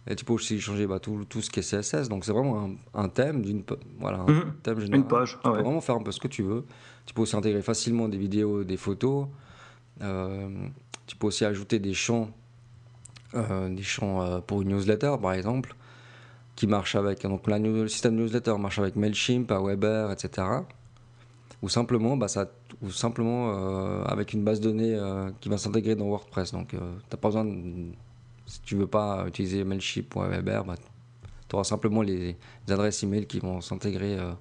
[0.09, 2.09] Et tu peux aussi changer bah, tout, tout ce qui est CSS.
[2.09, 3.64] Donc, c'est vraiment un, un thème d'une.
[3.99, 4.53] Voilà, un Mhm.
[4.62, 5.01] thème général.
[5.01, 5.33] Une page.
[5.33, 5.62] Tu peux ouais.
[5.62, 6.64] vraiment faire un peu ce que tu veux.
[7.07, 9.27] Tu peux aussi intégrer facilement des vidéos, des photos.
[10.03, 10.49] Euh,
[11.09, 12.31] tu peux aussi ajouter des champs,
[13.35, 15.75] euh, des champs euh, pour une newsletter, par exemple,
[16.55, 17.22] qui marche avec.
[17.22, 20.46] Donc, la le système newsletter marche avec Mailchimp, Aweber, etc.
[21.62, 22.51] Ou simplement, bah, ça,
[22.83, 26.53] ou simplement euh, avec une base de données euh, qui va s'intégrer dans WordPress.
[26.53, 27.45] Donc, tu n'as pas besoin.
[27.45, 27.92] de-
[28.49, 30.75] si tu veux pas utiliser Mailchimp ou Aweber, bah,
[31.49, 34.33] tu auras simplement les, les adresses email qui vont s'intégrer euh,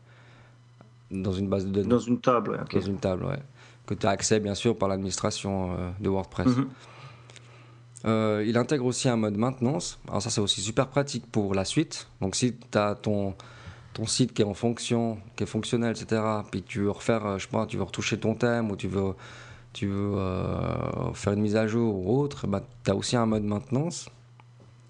[1.10, 2.74] dans une base de données Dans une table, ouais, ok.
[2.76, 3.40] dans une table, ouais.
[3.88, 6.48] Que tu as accès, bien sûr, par l'administration euh, de WordPress.
[6.48, 6.68] Mhm.
[8.06, 10.00] Euh, il intègre aussi un mode maintenance.
[10.08, 12.08] Alors, ça, c'est aussi super pratique pour la suite.
[12.22, 13.34] Donc, si tu as ton,
[13.96, 17.38] ton site qui est en fonction, qui est fonctionnel, etc., puis tu veux refaire, euh,
[17.38, 19.14] je sais pas, tu veux retoucher ton thème ou tu veux,
[19.74, 23.26] tu veux euh, faire une mise à jour ou autre, bah, tu as aussi un
[23.26, 24.10] mode maintenance.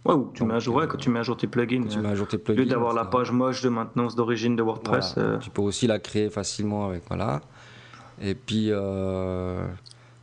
[0.05, 1.45] Ouais, ou tu Donc, mets à jour, ouais, euh, quand tu mets à jour tes
[1.47, 1.85] plugins.
[1.87, 2.61] Tu mets à jour tes Au plugins.
[2.63, 5.13] lieu d'avoir la page moche de maintenance d'origine de WordPress.
[5.15, 5.29] Voilà.
[5.29, 7.41] euh, Tu peux aussi la créer facilement avec voilà.
[8.21, 9.65] Et puis euh,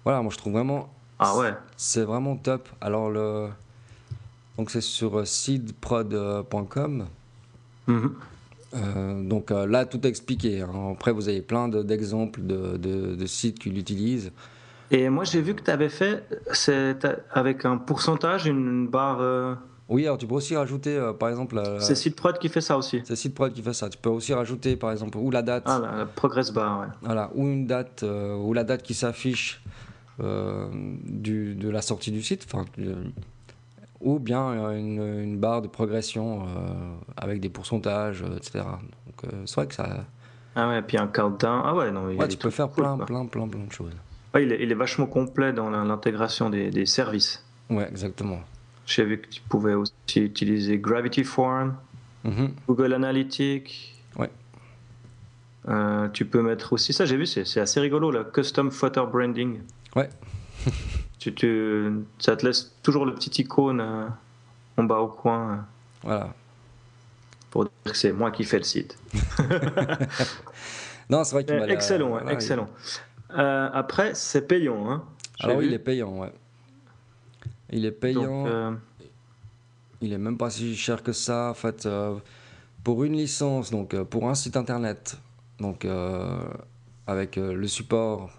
[0.05, 0.89] voilà, moi je trouve vraiment
[1.21, 1.53] Ah ouais.
[1.77, 2.69] C'est vraiment top.
[2.81, 3.49] Alors, le...
[4.59, 7.07] donc c'est sur seedprod.com.
[8.75, 10.63] Euh, donc euh, là, tout est expliqué.
[10.63, 10.91] hein.
[10.93, 14.33] Après, vous avez plein de- d'exemples de, de- de sites qui l'utilisent.
[14.91, 16.23] Et moi, j'ai vu que tu avais fait
[17.33, 19.21] avec un pourcentage, une barre.
[19.21, 19.55] euh,
[19.89, 23.01] Oui, alors tu peux aussi rajouter, par exemple, C'est SiteProd qui fait ça aussi.
[23.05, 23.89] c'est SiteProd qui fait ça.
[23.91, 26.87] Tu peux aussi rajouter, par exemple, ou la date, Ah, la, la progress bar, ouais.
[27.03, 29.63] voilà, ou une date, ou la date qui s'affiche
[30.19, 32.65] de la sortie du site, enfin,
[34.03, 36.47] ou bien euh, une, une barre de progression euh,
[37.17, 38.65] avec des pourcentages, euh, etc.
[39.07, 40.05] Donc c'est vrai que ça,
[40.55, 41.63] Ah ouais, puis un countdown.
[41.65, 43.93] Ah ouais, non, il ouais, tu peux faire cool, plein, plein, plein, plein de choses.
[44.35, 47.45] Ouais, il, est, il est vachement complet dans l'intégration des, des services.
[47.71, 48.41] Ouais, exactement.
[48.87, 51.75] J'ai vu que tu pouvais aussi utiliser Gravity Form,
[52.25, 52.53] Mhm.
[52.69, 53.95] Google Analytics.
[54.17, 54.31] Ouais.
[55.69, 59.07] Euh, tu peux mettre aussi ça, j'ai vu, c'est c'est assez rigolo, le Custom Photo
[59.07, 59.61] Branding.
[59.97, 60.09] Ouais.
[61.23, 64.07] tu, tu- ça te laisse toujours le petit icône euh,
[64.77, 65.57] en bas au coin euh,
[66.03, 66.35] Voilà.
[67.51, 68.99] pour dire que c'est moi qui fais le site.
[71.11, 72.69] Non, c'est vrai qu'il m'a l'air- excellent, ouais, voilà, excellent.
[73.37, 74.91] Euh, après, c'est payant.
[74.91, 75.05] Hein,
[75.41, 75.71] il- Alors oui, vu.
[75.71, 76.33] il est payant, ouais.
[77.71, 78.45] Il est payant.
[78.45, 78.79] Donc,
[80.01, 81.51] Il est même pas si cher que ça.
[81.51, 81.89] En fait,
[82.83, 85.17] pour une licence, donc pour un site internet,
[85.61, 85.87] donc
[87.07, 88.31] avec le support,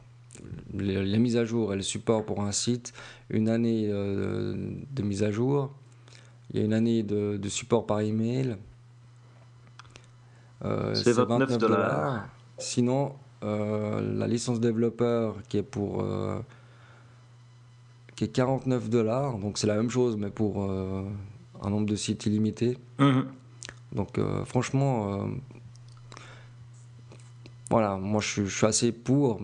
[0.73, 2.93] les, les mises à jour et le support pour un site,
[3.29, 4.55] une année euh,
[4.91, 5.71] de mise à jour,
[6.51, 8.57] il y a une année de, de support par email.
[10.63, 12.27] Euh, C'est 29 dollars.
[12.57, 16.39] Sinon, euh, la licence développeur qui est pour euh,
[18.15, 21.03] qui est 49 dollars, donc c'est la même chose, mais pour euh,
[21.61, 22.77] un nombre de sites illimité.
[22.99, 23.25] mhm.
[23.93, 25.27] Donc euh, franchement, euh,
[27.69, 29.39] voilà, moi je suis, je suis assez pour.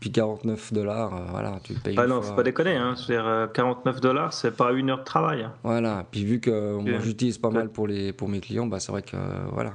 [0.00, 1.94] Puis 49 dollars, euh, voilà, tu payes.
[1.98, 2.30] Ah une non, fois.
[2.30, 2.74] faut pas déconner.
[2.76, 2.94] Hein.
[3.10, 5.42] Euh, 49 dollars, c'est pas une heure de travail.
[5.42, 5.52] hein.
[5.62, 8.92] Voilà, puis vu que moi j'utilise pas mal pour, les, pour mes clients, bah, c'est
[8.92, 9.18] vrai que euh,
[9.52, 9.74] voilà,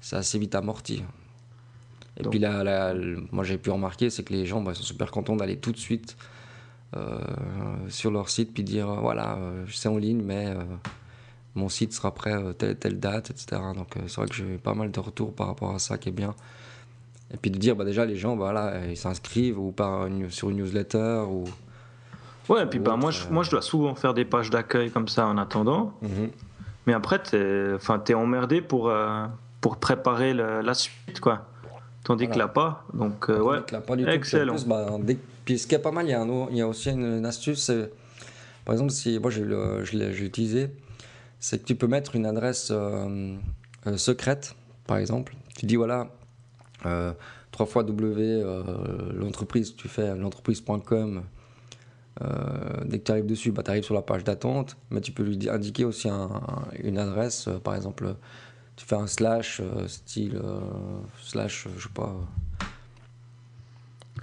[0.00, 1.02] c'est assez vite amorti.
[2.16, 2.94] Et Donc- puis là,
[3.32, 5.76] moi j'ai pu remarquer, c'est que les gens bah, sont super contents d'aller tout de
[5.78, 6.16] suite
[6.96, 7.18] euh,
[7.88, 9.36] sur leur site puis dire voilà,
[9.68, 10.54] c'est en ligne, mais
[11.56, 13.60] mon site sera prêt telle telle date, etc.
[13.74, 16.08] Donc c'est vrai que j'ai eu pas mal de retours par rapport à ça qui
[16.08, 16.34] est bien.
[17.32, 20.50] Et puis de dire bah, déjà les gens voilà, ils s'inscrivent ou par une- sur
[20.50, 21.44] une newsletter ou.
[22.48, 24.48] Ouais, et puis bah, Autre, moi, je, euh, moi, je dois souvent faire des pages
[24.48, 25.92] d'accueil comme ça en attendant.
[26.86, 27.38] Mais après, t'es
[28.08, 29.26] es emmerdé pour, euh,
[29.60, 31.46] pour préparer le- la suite, quoi.
[32.04, 32.84] Tandis que là, pas.
[32.94, 33.58] Donc, euh, ouais.
[33.70, 34.10] Là, pas du tout.
[34.10, 34.54] Excellent.
[34.54, 36.48] En plus, bah, dès- Puis ce qui est pas mal, il y a, un autre-
[36.52, 37.70] il y a aussi une, une astuce.
[38.64, 40.70] Par exemple, si moi le- je l'ai utilisé,
[41.40, 43.34] c'est que tu peux mettre une adresse euh,
[43.86, 44.54] euh, secrète,
[44.86, 45.34] par exemple.
[45.58, 46.08] Tu dis voilà,
[46.86, 47.12] euh,
[47.52, 51.22] 3 fois W, euh, l'entreprise, tu fais l'entreprise.com.
[52.20, 55.12] euh, dès que tu arrives dessus, bah, tu arrives sur la page d'attente, mais tu
[55.12, 56.28] peux lui di- indiquer aussi un-
[56.82, 58.16] une adresse, euh, par exemple,
[58.74, 60.40] tu fais un slash, style,
[61.22, 62.14] slash, je sais pas,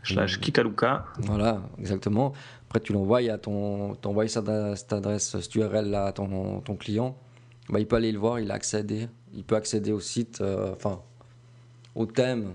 [0.04, 1.06] Slash Kikaluka.
[1.20, 2.34] Voilà, exactement.
[2.68, 6.60] Après, tu l'envoies à ton, t'envoies cette adresse, cette adresse, cette URL là à ton,
[6.62, 7.18] ton client.
[7.70, 9.08] Bah, il peut aller le voir, il a accédé.
[9.34, 11.02] Il peut accéder au site, euh, enfin,
[11.96, 12.54] au thème,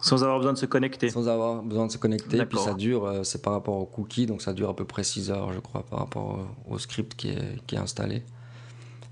[0.00, 1.08] Sans avoir besoin de se connecter.
[1.10, 2.44] sans avoir besoin de se connecter.
[2.46, 5.02] Puis ça dure, euh, c'est par rapport au cookie, donc ça dure à peu près
[5.04, 8.22] 6 heures, je crois, par rapport au, au script qui est, qui est installé.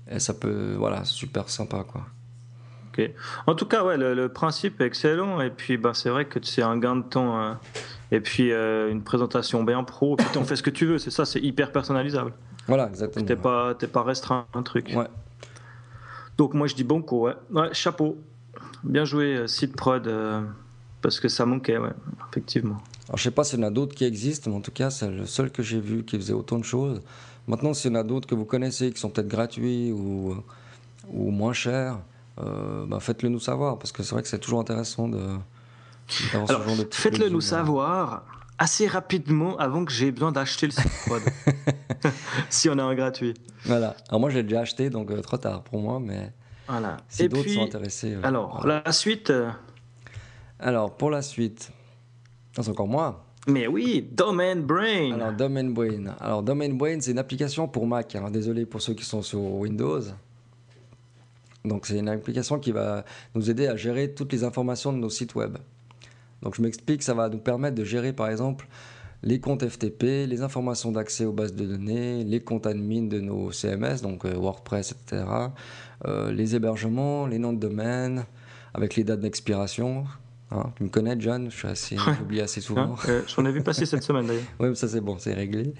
[0.09, 2.01] Et ça peut, voilà, c'est super sympa, quoi.
[2.93, 3.11] Ok.
[3.45, 5.41] En tout cas, ouais, le, le principe est excellent.
[5.41, 7.41] Et puis, bah, c'est vrai que c'est un gain de temps.
[7.41, 7.53] euh,
[8.11, 10.13] et puis, euh, une présentation bien pro.
[10.13, 10.97] Et puis, t'en fais ce que tu veux.
[10.97, 12.31] C'est ça, c'est hyper personnalisable.
[12.67, 13.25] Voilà, exactement.
[13.25, 14.91] T'es pas, pas restreint un truc.
[14.95, 15.07] Ouais.
[16.37, 17.33] Donc, moi, je dis bon coup, ouais.
[17.51, 18.17] Ouais, chapeau.
[18.83, 20.07] Bien joué, euh, site prod.
[20.07, 20.41] euh,
[21.01, 21.93] parce que ça manquait, ouais,
[22.31, 22.77] effectivement.
[23.07, 24.89] Alors, je sais pas s'il y en a d'autres qui existent, mais en tout cas,
[24.89, 27.01] c'est le seul que j'ai vu qui faisait autant de choses.
[27.47, 30.35] Maintenant, s'il y en a d'autres que vous connaissez, qui sont peut-être gratuits ou,
[31.09, 31.99] ou moins chers,
[32.39, 35.21] euh, bah, faites-le nous savoir, parce que c'est vrai que c'est toujours intéressant de
[36.33, 36.49] Alors,
[36.91, 38.25] faites-le nous savoir
[38.57, 41.21] assez rapidement avant que j'ai besoin d'acheter le site prod.
[42.49, 43.33] si on a un gratuit.
[43.65, 43.95] Voilà.
[44.09, 46.31] Alors, moi, je l'ai déjà acheté, donc euh, trop tard pour moi, mais
[46.67, 46.97] Voilà.
[47.07, 48.13] si Et d'autres puis, sont intéressés.
[48.15, 48.83] euh, alors, voilà.
[48.85, 49.29] la suite.
[49.29, 49.49] euh,
[50.59, 51.71] Alors, pour la suite,
[52.53, 53.23] c'est encore moi.
[53.47, 55.13] Mais oui, Domain Brain.
[55.13, 56.15] Alors, Domain Brain.
[56.19, 58.15] Alors, Domain Brain, c'est une application pour Mac.
[58.15, 58.29] hein.
[58.29, 60.01] Désolé pour ceux qui sont sur Windows.
[61.63, 63.03] Donc, c'est une application qui va
[63.35, 65.57] nous aider à gérer toutes les informations de nos sites web.
[66.41, 68.67] Donc, je m'explique, ça va nous permettre de gérer, par exemple,
[69.23, 73.51] les comptes FTP, les informations d'accès aux bases de données, les comptes admin de nos
[73.51, 75.23] CMS, donc euh, WordPress, etc.,
[76.05, 78.25] euh, les hébergements, les noms de domaine,
[78.73, 80.05] avec les dates d'expiration.
[80.49, 82.93] Hein, tu me connais, John Je suis assez, j'oublie assez souvent.
[82.93, 84.43] Hein, euh, J'en ai vu passer cette semaine d'ailleurs.
[84.59, 85.73] oui, ça c'est bon, c'est réglé.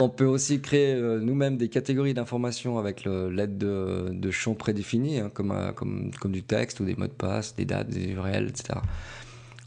[0.00, 5.20] on peut aussi créer euh, nous-mêmes des catégories d'informations avec l'aide de, de, champs prédéfinis,
[5.20, 8.08] hein, comme, euh, comme, comme, du texte ou des mots de passe, des dates, des
[8.08, 8.80] URL, etc.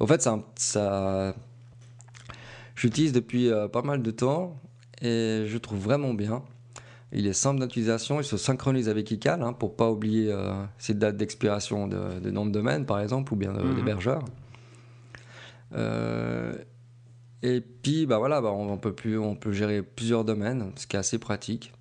[0.01, 1.34] Au fait, ça, ça
[2.75, 4.60] j'utilise depuis pas mal de temps
[5.01, 6.43] et je trouve vraiment bien.
[7.12, 10.94] Il est simple d'utilisation, il se synchronise avec ICAL hein, pour pas oublier euh, ses
[10.94, 13.76] dates d'expiration de, de, nom de domaine, par exemple, ou bien mhm.
[13.76, 14.24] d'hébergeur.
[15.74, 16.56] Euh,
[17.41, 20.96] et puis, bah voilà, bah, on, peut plus, on peut gérer plusieurs domaines, ce qui
[20.96, 21.74] est assez pratique.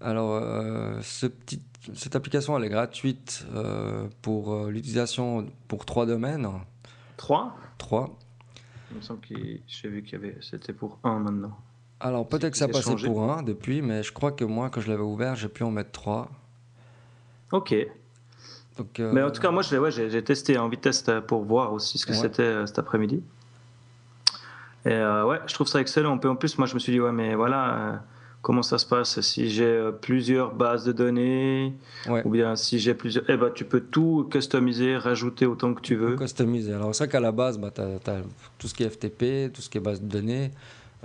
[0.00, 1.60] Alors, euh, ce petit,
[1.94, 3.46] cette application, elle est gratuite
[4.22, 6.48] pour l'utilisation pour trois domaines.
[7.16, 7.56] Trois?
[7.78, 8.18] Trois.
[8.90, 9.34] Il me semble que
[9.66, 11.58] j'ai vu qu'il y avait, c'était pour un maintenant.
[12.04, 14.90] Alors peut-être que ça passait pour un depuis, mais je crois que moi, quand je
[14.90, 16.30] l'avais ouvert, j'ai pu en mettre trois.
[17.50, 17.74] Ok.
[18.76, 21.96] Donc, euh, Mais en tout cas, moi, j'ai ouais, testé en vitesse pour voir aussi
[21.96, 23.22] ce que c'était euh, cet après-midi.
[24.84, 26.18] Et euh, ouais, je trouve ça excellent.
[26.22, 28.02] En plus, moi, je me suis dit, ouais, mais voilà,
[28.42, 31.72] comment ça se passe si j'ai plusieurs bases de données
[32.06, 33.24] ou bien si j'ai plusieurs.
[33.30, 36.16] Eh ben, tu peux tout customiser, rajouter autant que tu veux.
[36.16, 36.74] Customiser.
[36.74, 38.20] Alors, c'est vrai qu'à la base, bah, tu as,
[38.58, 40.50] tout ce qui est FTP, tout ce qui est base de données.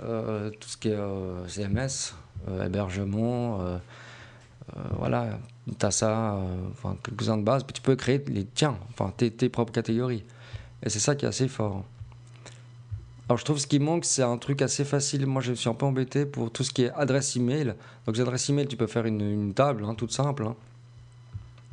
[0.02, 2.14] Euh, tout ce qui est euh, CMS,
[2.48, 3.60] euh, hébergement,
[4.96, 5.40] voilà,
[5.78, 6.38] tu as ça,
[6.70, 10.24] enfin, quelques-uns de base, puis tu peux créer les tiens, enfin, tes, tes propres catégories.
[10.84, 11.84] Et c'est ça qui est assez fort.
[13.28, 15.26] Alors je trouve ce qui manque, c'est un truc assez facile.
[15.26, 17.74] Moi, je suis un peu embêté pour tout ce qui est adresse email.
[18.06, 20.44] Donc, les adresses email, tu peux faire une, table, hein, toute simple.
[20.46, 20.56] Hein.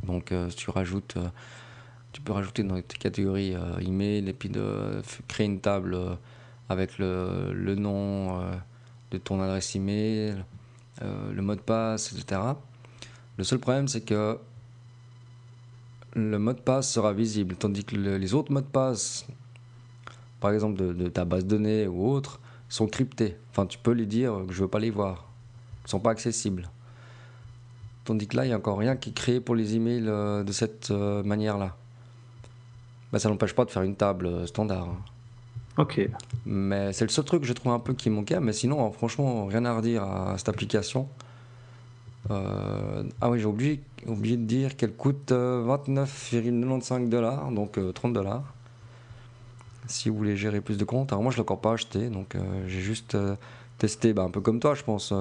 [0.03, 1.17] Donc, tu rajoutes,
[2.13, 6.17] tu peux rajouter dans tes catégories email et puis de créer une table
[6.69, 8.51] avec le, nom euh,
[9.11, 10.43] de ton adresse email,
[11.01, 12.41] euh, le mot de passe, etc.
[13.37, 14.37] Le seul problème, c'est que
[16.13, 19.25] le mot de passe sera visible, tandis que les autres mots de passe,
[20.39, 23.37] par exemple de, ta base de données ou autres, sont cryptés.
[23.51, 25.29] Enfin, tu peux les dire que je veux pas les voir.
[25.85, 26.69] Ils sont pas accessibles.
[28.03, 30.43] Tandis que là, il n'y a encore rien qui est créé pour les emails euh,
[30.43, 31.75] de cette manière-là.
[33.11, 34.97] Ben, ça n'empêche pas de faire une table standard.
[35.77, 35.81] Hein.
[35.81, 36.09] Ok.
[36.45, 38.39] Mais c'est le seul truc que je trouve un peu qui manquait.
[38.39, 41.07] Mais sinon, franchement, rien à redire à cette application.
[42.31, 48.11] Euh, ah oui, j'ai oublié, oublié de dire qu'elle coûte 29,95 euh, dollars, donc 30
[48.11, 48.43] euh, dollars.
[49.87, 51.13] Si vous voulez gérer plus de comptes.
[51.13, 52.35] Alors moi, je ne l'ai encore pas acheté, donc
[52.65, 53.17] j'ai juste
[53.77, 55.13] testé, bah, un peu comme toi, je pense.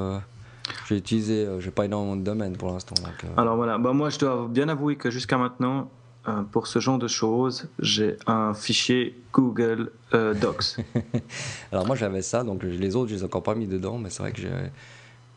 [0.88, 2.96] j'ai utilisé, j'ai pas énormément de domaines pour l'instant.
[3.36, 5.88] Alors voilà, bah, moi, je dois bien avouer que jusqu'à maintenant,
[6.28, 10.76] euh, pour ce genre de choses, j'ai un fichier Google euh, Docs.
[11.72, 14.10] Alors moi j'avais ça, donc les autres je les ai encore pas mis dedans, mais
[14.10, 14.50] c'est vrai que j'ai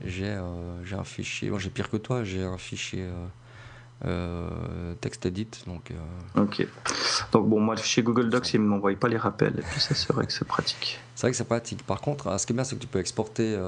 [0.03, 1.51] j'ai euh, un fichier.
[1.51, 3.07] Moi j'ai pire que toi, j'ai un fichier
[5.01, 5.91] texte edit, donc.
[6.35, 6.65] Ok.
[7.33, 9.79] Donc bon moi le fichier Google Docs il ne m'envoie pas les rappels et puis
[9.79, 10.99] ça c'est vrai que c'est pratique.
[11.13, 11.85] C'est vrai que c'est pratique.
[11.85, 13.59] Par contre, ce qui est bien c'est que tu peux exporter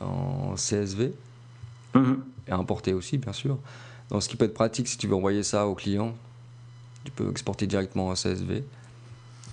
[0.00, 1.12] en CSV
[1.94, 2.24] mhm.
[2.48, 3.58] et importer aussi bien sûr.
[4.10, 6.14] Donc, ce qui peut être pratique si tu veux envoyer ça au client,
[7.04, 8.64] tu peux exporter directement en CSV.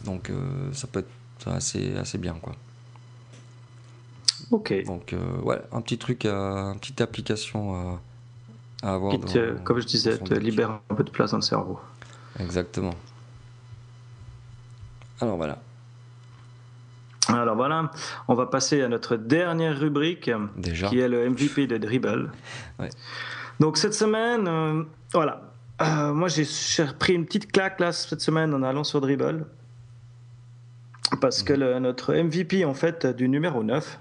[0.05, 2.33] Donc, euh, ça peut être assez, assez bien.
[2.41, 2.53] Quoi.
[4.51, 4.73] Ok.
[4.85, 7.99] Donc, euh, ouais, un petit truc, une petite application
[8.83, 9.15] à, avoir.
[9.63, 11.79] comme je disais, te libère un peu de place dans le cerveau.
[12.39, 12.95] Exactement.
[15.19, 15.59] Alors voilà.
[17.27, 17.91] Alors voilà,
[18.27, 20.89] on va passer à notre dernière rubrique, Déjà.
[20.89, 22.31] qui est le MVP de Dribble.
[22.79, 22.89] Ouais.
[23.61, 25.53] Donc cette semaine, euh, voilà.
[25.83, 26.45] Euh, moi, j'ai
[26.97, 29.45] pris une petite claque là cette semaine en allant sur Dribble.
[31.21, 33.99] Parce que notre MVP, en fait, du numéro 9,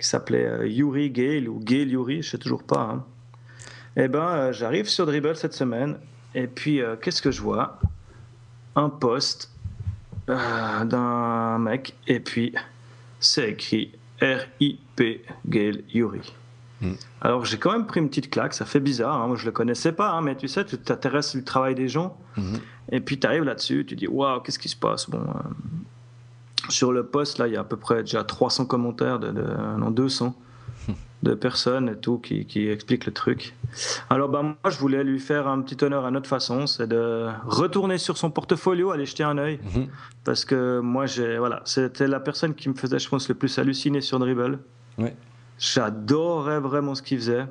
[0.00, 2.80] qui s'appelait euh, Yuri Gale ou Gale Yuri, je sais toujours pas.
[2.80, 3.04] Hein.
[3.98, 5.98] Eh ben, j'arrive sur Dribble cette semaine.
[6.34, 7.78] Et puis, qu'est-ce que je vois?
[8.74, 9.50] Un post
[10.26, 11.94] d'un mec.
[12.06, 12.54] Et puis,
[13.20, 15.24] c'est écrit R.I.P.
[15.46, 16.32] Gale Yuri.
[16.80, 16.92] Mm.
[17.20, 19.26] Alors j'ai quand même pris une petite claque, ça fait bizarre, hein.
[19.26, 22.16] moi je le connaissais pas, hein, mais tu sais, tu t'intéresses au travail des gens,
[22.36, 22.60] mm-hmm.
[22.92, 25.10] et puis tu arrives là-dessus, tu dis waouh, qu'est-ce qui se passe?
[25.10, 29.18] Bon, euh, sur le post là, il y a à peu près déjà 300 commentaires,
[29.18, 29.32] de,
[29.76, 30.36] non 200
[31.24, 33.56] de personnes et tout qui, qui expliquent le truc.
[34.08, 37.26] Alors bah, moi je voulais lui faire un petit honneur à notre façon, c'est de
[37.44, 39.88] retourner sur son portfolio, aller jeter un œil, mm-hmm.
[40.22, 43.58] parce que moi j'ai voilà, c'était la personne qui me faisait, je pense, le plus
[43.58, 44.60] halluciner sur Dribble.
[44.96, 45.16] Ouais.
[45.58, 47.46] J'adorais vraiment ce qu'il faisait.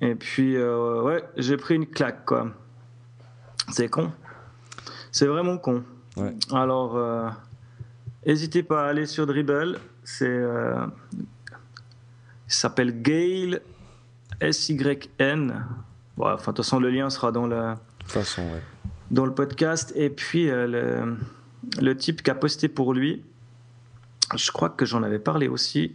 [0.00, 2.48] Et puis, euh, ouais, j'ai pris une claque, quoi.
[3.70, 4.10] C'est con.
[5.12, 5.84] C'est vraiment con.
[6.50, 7.28] Alors, euh,
[8.26, 9.78] n'hésitez pas à aller sur Dribble.
[10.04, 13.60] C'est, euh, il s'appelle Gale
[14.40, 15.64] S-Y-N.
[16.16, 17.74] Bon, enfin, de toute façon, le lien sera dans la.
[17.74, 18.62] De toute façon, ouais.
[19.10, 19.92] dans le podcast.
[19.94, 21.16] Et puis, euh, le,
[21.80, 23.22] le type qui a posté pour lui,
[24.34, 25.94] je crois que j'en avais parlé aussi,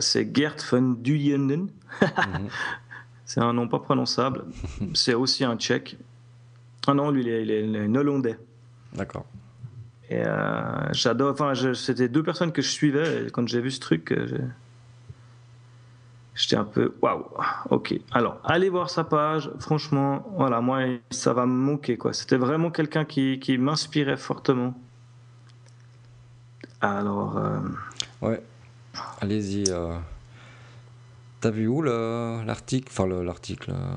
[0.00, 1.68] c'est Gert van Duyenden.
[2.02, 2.48] Mhm.
[3.24, 4.44] c'est un nom pas prononçable.
[4.94, 5.96] c'est aussi un tchèque.
[6.86, 8.38] Ah non, lui, il est, il est- il est hollandais.
[8.94, 9.26] D'accord.
[10.10, 11.32] Et euh, j'adore.
[11.32, 13.26] Enfin, c'était deux personnes que je suivais.
[13.26, 14.26] Et quand j'ai vu ce truc, euh,
[16.34, 17.26] j'étais un peu waouh.
[17.68, 17.94] Ok.
[18.12, 19.50] Alors, allez voir sa page.
[19.60, 22.14] Franchement, voilà, moi, ça va me manquer quoi.
[22.14, 24.72] C'était vraiment quelqu'un qui, qui m'inspirait fortement.
[26.80, 27.58] Alors, euh,
[28.22, 28.42] Ouais.
[29.20, 29.64] Allez-y.
[29.70, 29.98] euh.
[31.40, 33.70] T'as vu où le- l'article Enfin, le- l'article.
[33.72, 33.96] euh,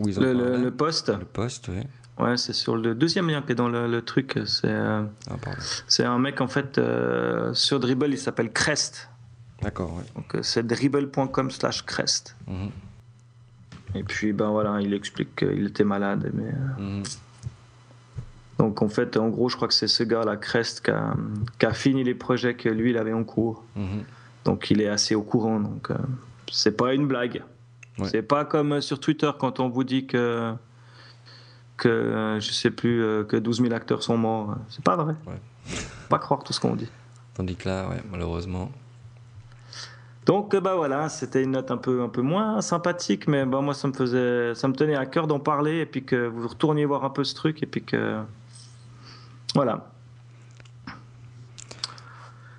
[0.00, 1.82] Où ils le, le, le post, Le post, oui.
[2.18, 4.38] ouais, c'est sur le deuxième lien qui est dans le, le truc.
[4.46, 9.08] C'est euh, Ah, un mec en fait euh, sur Dribble, il s'appelle Crest.
[9.62, 10.04] D'accord, ouais.
[10.14, 12.36] Donc c'est dribble.com/slash Crest.
[12.46, 12.70] Mhm.
[13.94, 16.30] Et puis, ben voilà, il explique qu'il était malade.
[16.34, 16.52] Mais,
[16.84, 17.02] Mhm.
[18.58, 21.14] Donc, en fait, en gros, je crois que c'est ce gars-là, Crest, qui a,
[21.58, 23.64] qui a fini les projets que lui, il avait en cours.
[23.76, 24.04] Mhm.
[24.44, 25.60] Donc, il est assez au courant.
[25.60, 25.96] Donc, euh,
[26.50, 27.42] c'est pas une blague.
[27.98, 28.08] Ouais.
[28.08, 30.54] C'est pas comme euh, sur Twitter quand on vous dit que,
[31.76, 34.56] que euh, je sais plus, que 12 000 acteurs sont morts.
[34.70, 35.14] C'est pas vrai.
[35.26, 35.40] Ouais.
[36.08, 36.90] Pas croire tout ce qu'on dit.
[37.34, 38.70] Tandis que là, ouais, malheureusement.
[40.24, 43.74] Donc bah voilà, c'était une note un peu un peu moins sympathique, mais bah, moi
[43.74, 46.84] ça me faisait, ça me tenait à cœur d'en parler et puis que vous retourniez
[46.84, 48.18] voir un peu ce truc et puis que
[49.56, 49.90] voilà.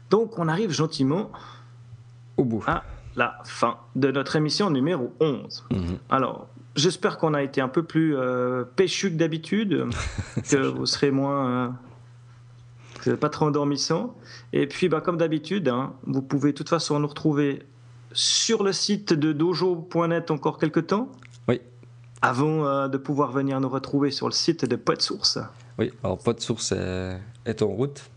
[0.10, 1.31] Donc on arrive gentiment
[2.38, 2.63] Au bout.
[2.67, 2.83] à
[3.15, 5.65] la fin de notre émission numéro 11.
[5.71, 5.97] Mhm.
[6.10, 9.86] Alors j'espère qu'on a été un peu plus euh, péchu que d'habitude,
[10.49, 11.69] que vous serez moins euh,
[13.03, 14.15] que pas trop endormissant.
[14.53, 17.63] Et puis, bah, comme d'habitude, hein, vous pouvez de toute façon nous retrouver
[18.12, 21.12] sur le site de dojo.net encore quelques temps.
[22.21, 25.39] Avant euh, de pouvoir venir nous retrouver sur le site de Podsource.
[25.77, 28.10] Oui, alors pas de source est, est en route.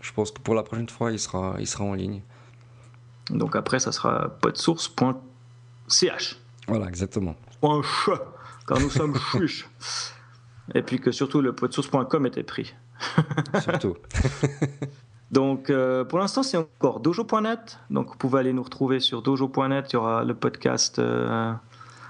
[0.00, 2.22] Je pense que pour la prochaine fois, il sera, il sera en ligne.
[3.30, 6.36] Donc après, ça sera podsource.ch.
[6.68, 7.34] Voilà, exactement.
[7.62, 8.22] Chat,
[8.68, 9.68] car nous sommes chuches.
[10.74, 12.74] Et puis que surtout le podsource.com était pris.
[13.62, 13.96] Surtout.
[15.30, 17.78] Donc euh, pour l'instant, c'est encore dojo.net.
[17.90, 19.92] Donc vous pouvez aller nous retrouver sur dojo.net.
[19.92, 21.52] Il y aura le podcast euh,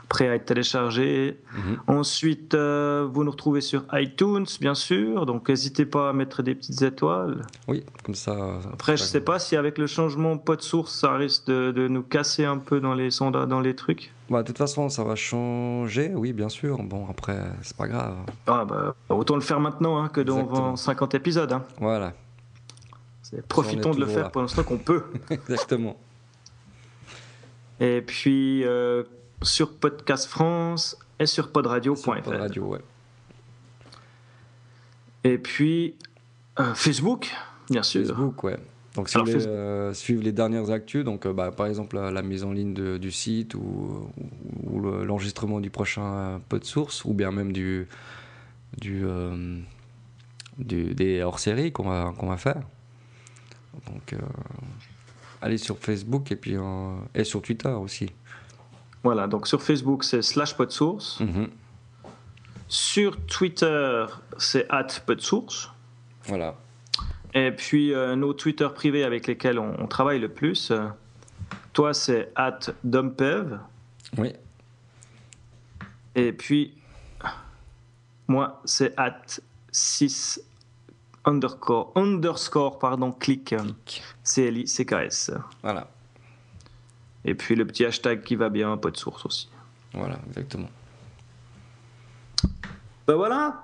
[0.08, 1.38] prêt à être téléchargé.
[1.56, 1.78] Mhm.
[1.88, 5.26] Ensuite, euh, vous nous retrouvez sur iTunes, bien sûr.
[5.26, 7.42] Donc n'hésitez pas à mettre des petites étoiles.
[7.68, 8.60] Oui, comme ça.
[8.72, 11.88] Après, je sais pas si avec le changement pas de source, ça risque de, de
[11.88, 14.12] nous casser un peu dans les sondages, dans les trucs.
[14.30, 16.82] Bah, de toute façon, ça va changer, oui, bien sûr.
[16.82, 18.14] Bon, après, c'est pas grave.
[18.48, 20.76] Ah bah, autant le faire maintenant hein, que dans Exactement.
[20.76, 21.52] 50 épisodes.
[21.52, 21.62] hein.
[21.80, 22.12] Voilà,
[23.48, 24.28] Profitons de le faire là.
[24.30, 25.04] pour l'instant qu'on peut.
[25.30, 25.96] exactement.
[27.80, 29.02] Et puis euh,
[29.42, 32.22] sur Podcast France et sur podradio.fr.
[32.22, 32.80] Pod Radio, ouais.
[35.24, 35.94] Et puis
[36.58, 37.30] euh, Facebook,
[37.70, 38.06] bien sûr.
[38.06, 38.56] Facebook, ouais.
[38.94, 41.96] Donc, si Alors, vous voulez euh, suivre les dernières actus, donc, euh, bah, par exemple,
[41.96, 44.08] la, la mise en ligne de- du site ou,
[44.62, 47.86] ou le- l'enregistrement du prochain pod source, ou bien même du,
[48.78, 49.04] du,
[50.56, 52.62] du- des hors-séries qu'on va, qu'on va faire.
[53.86, 54.14] Donc,
[55.42, 56.56] allez sur Facebook et, puis,
[57.14, 58.08] et sur Twitter aussi.
[59.06, 61.20] Voilà, donc sur Facebook, c'est slash podsource.
[61.20, 61.48] Mhm.
[62.66, 65.70] Sur Twitter, c'est at podsource.
[66.24, 66.56] Voilà.
[67.32, 70.72] Et puis euh, nos Twitter privés avec lesquels on, on travaille le plus.
[70.72, 70.88] euh,
[71.72, 73.60] toi, c'est at dompev.
[74.18, 74.32] Oui,
[76.16, 76.74] Et puis,
[78.26, 79.20] moi, c'est at
[79.70, 80.40] 6
[81.24, 83.58] underscore, underscore pardon, click, euh,
[84.24, 85.30] C-L-I-C-K-S.
[85.62, 85.88] voilà.
[87.26, 89.48] Et puis le petit hashtag qui va bien, pas de source aussi.
[89.92, 90.70] Voilà, exactement.
[93.06, 93.62] Ben voilà,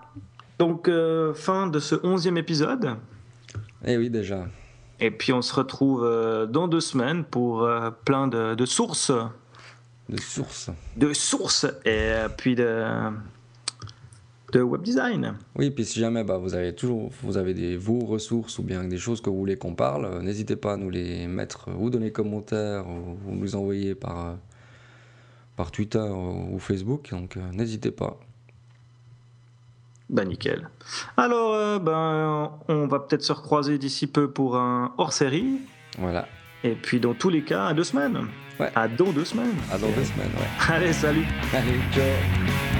[0.59, 2.96] donc euh, fin de ce onzième épisode.
[3.85, 4.46] Eh oui, déjà.
[5.01, 9.11] Et puis on se retrouve euh, dans deux semaines pour euh, plein de, de sources,
[10.09, 10.70] De source.
[10.96, 12.85] de sources et puis de,
[14.53, 15.34] de web design.
[15.57, 18.84] Oui, puis si jamais bah, vous avez toujours vous avez des vos ressources ou bien
[18.84, 21.90] des choses que vous voulez qu'on parle, euh, n'hésitez pas à nous les mettre ou
[21.90, 24.34] dans les commentaires ou, ou nous envoyer par, euh,
[25.57, 27.11] par Twitter ou, ou Facebook.
[27.11, 28.18] Donc euh, n'hésitez pas.
[30.11, 30.68] Ben nickel.
[31.16, 35.59] Alors, euh, ben, on va peut-être se recroiser d'ici peu pour un hors-série.
[35.98, 36.28] Voilà.
[36.64, 38.26] Et puis dans tous les cas, à deux semaines.
[38.61, 38.70] Ouais.
[38.74, 39.55] À dans deux semaines.
[39.72, 40.74] À dans deux semaines, ouais.
[40.74, 41.24] Allez, salut
[41.55, 42.72] Allez, ciao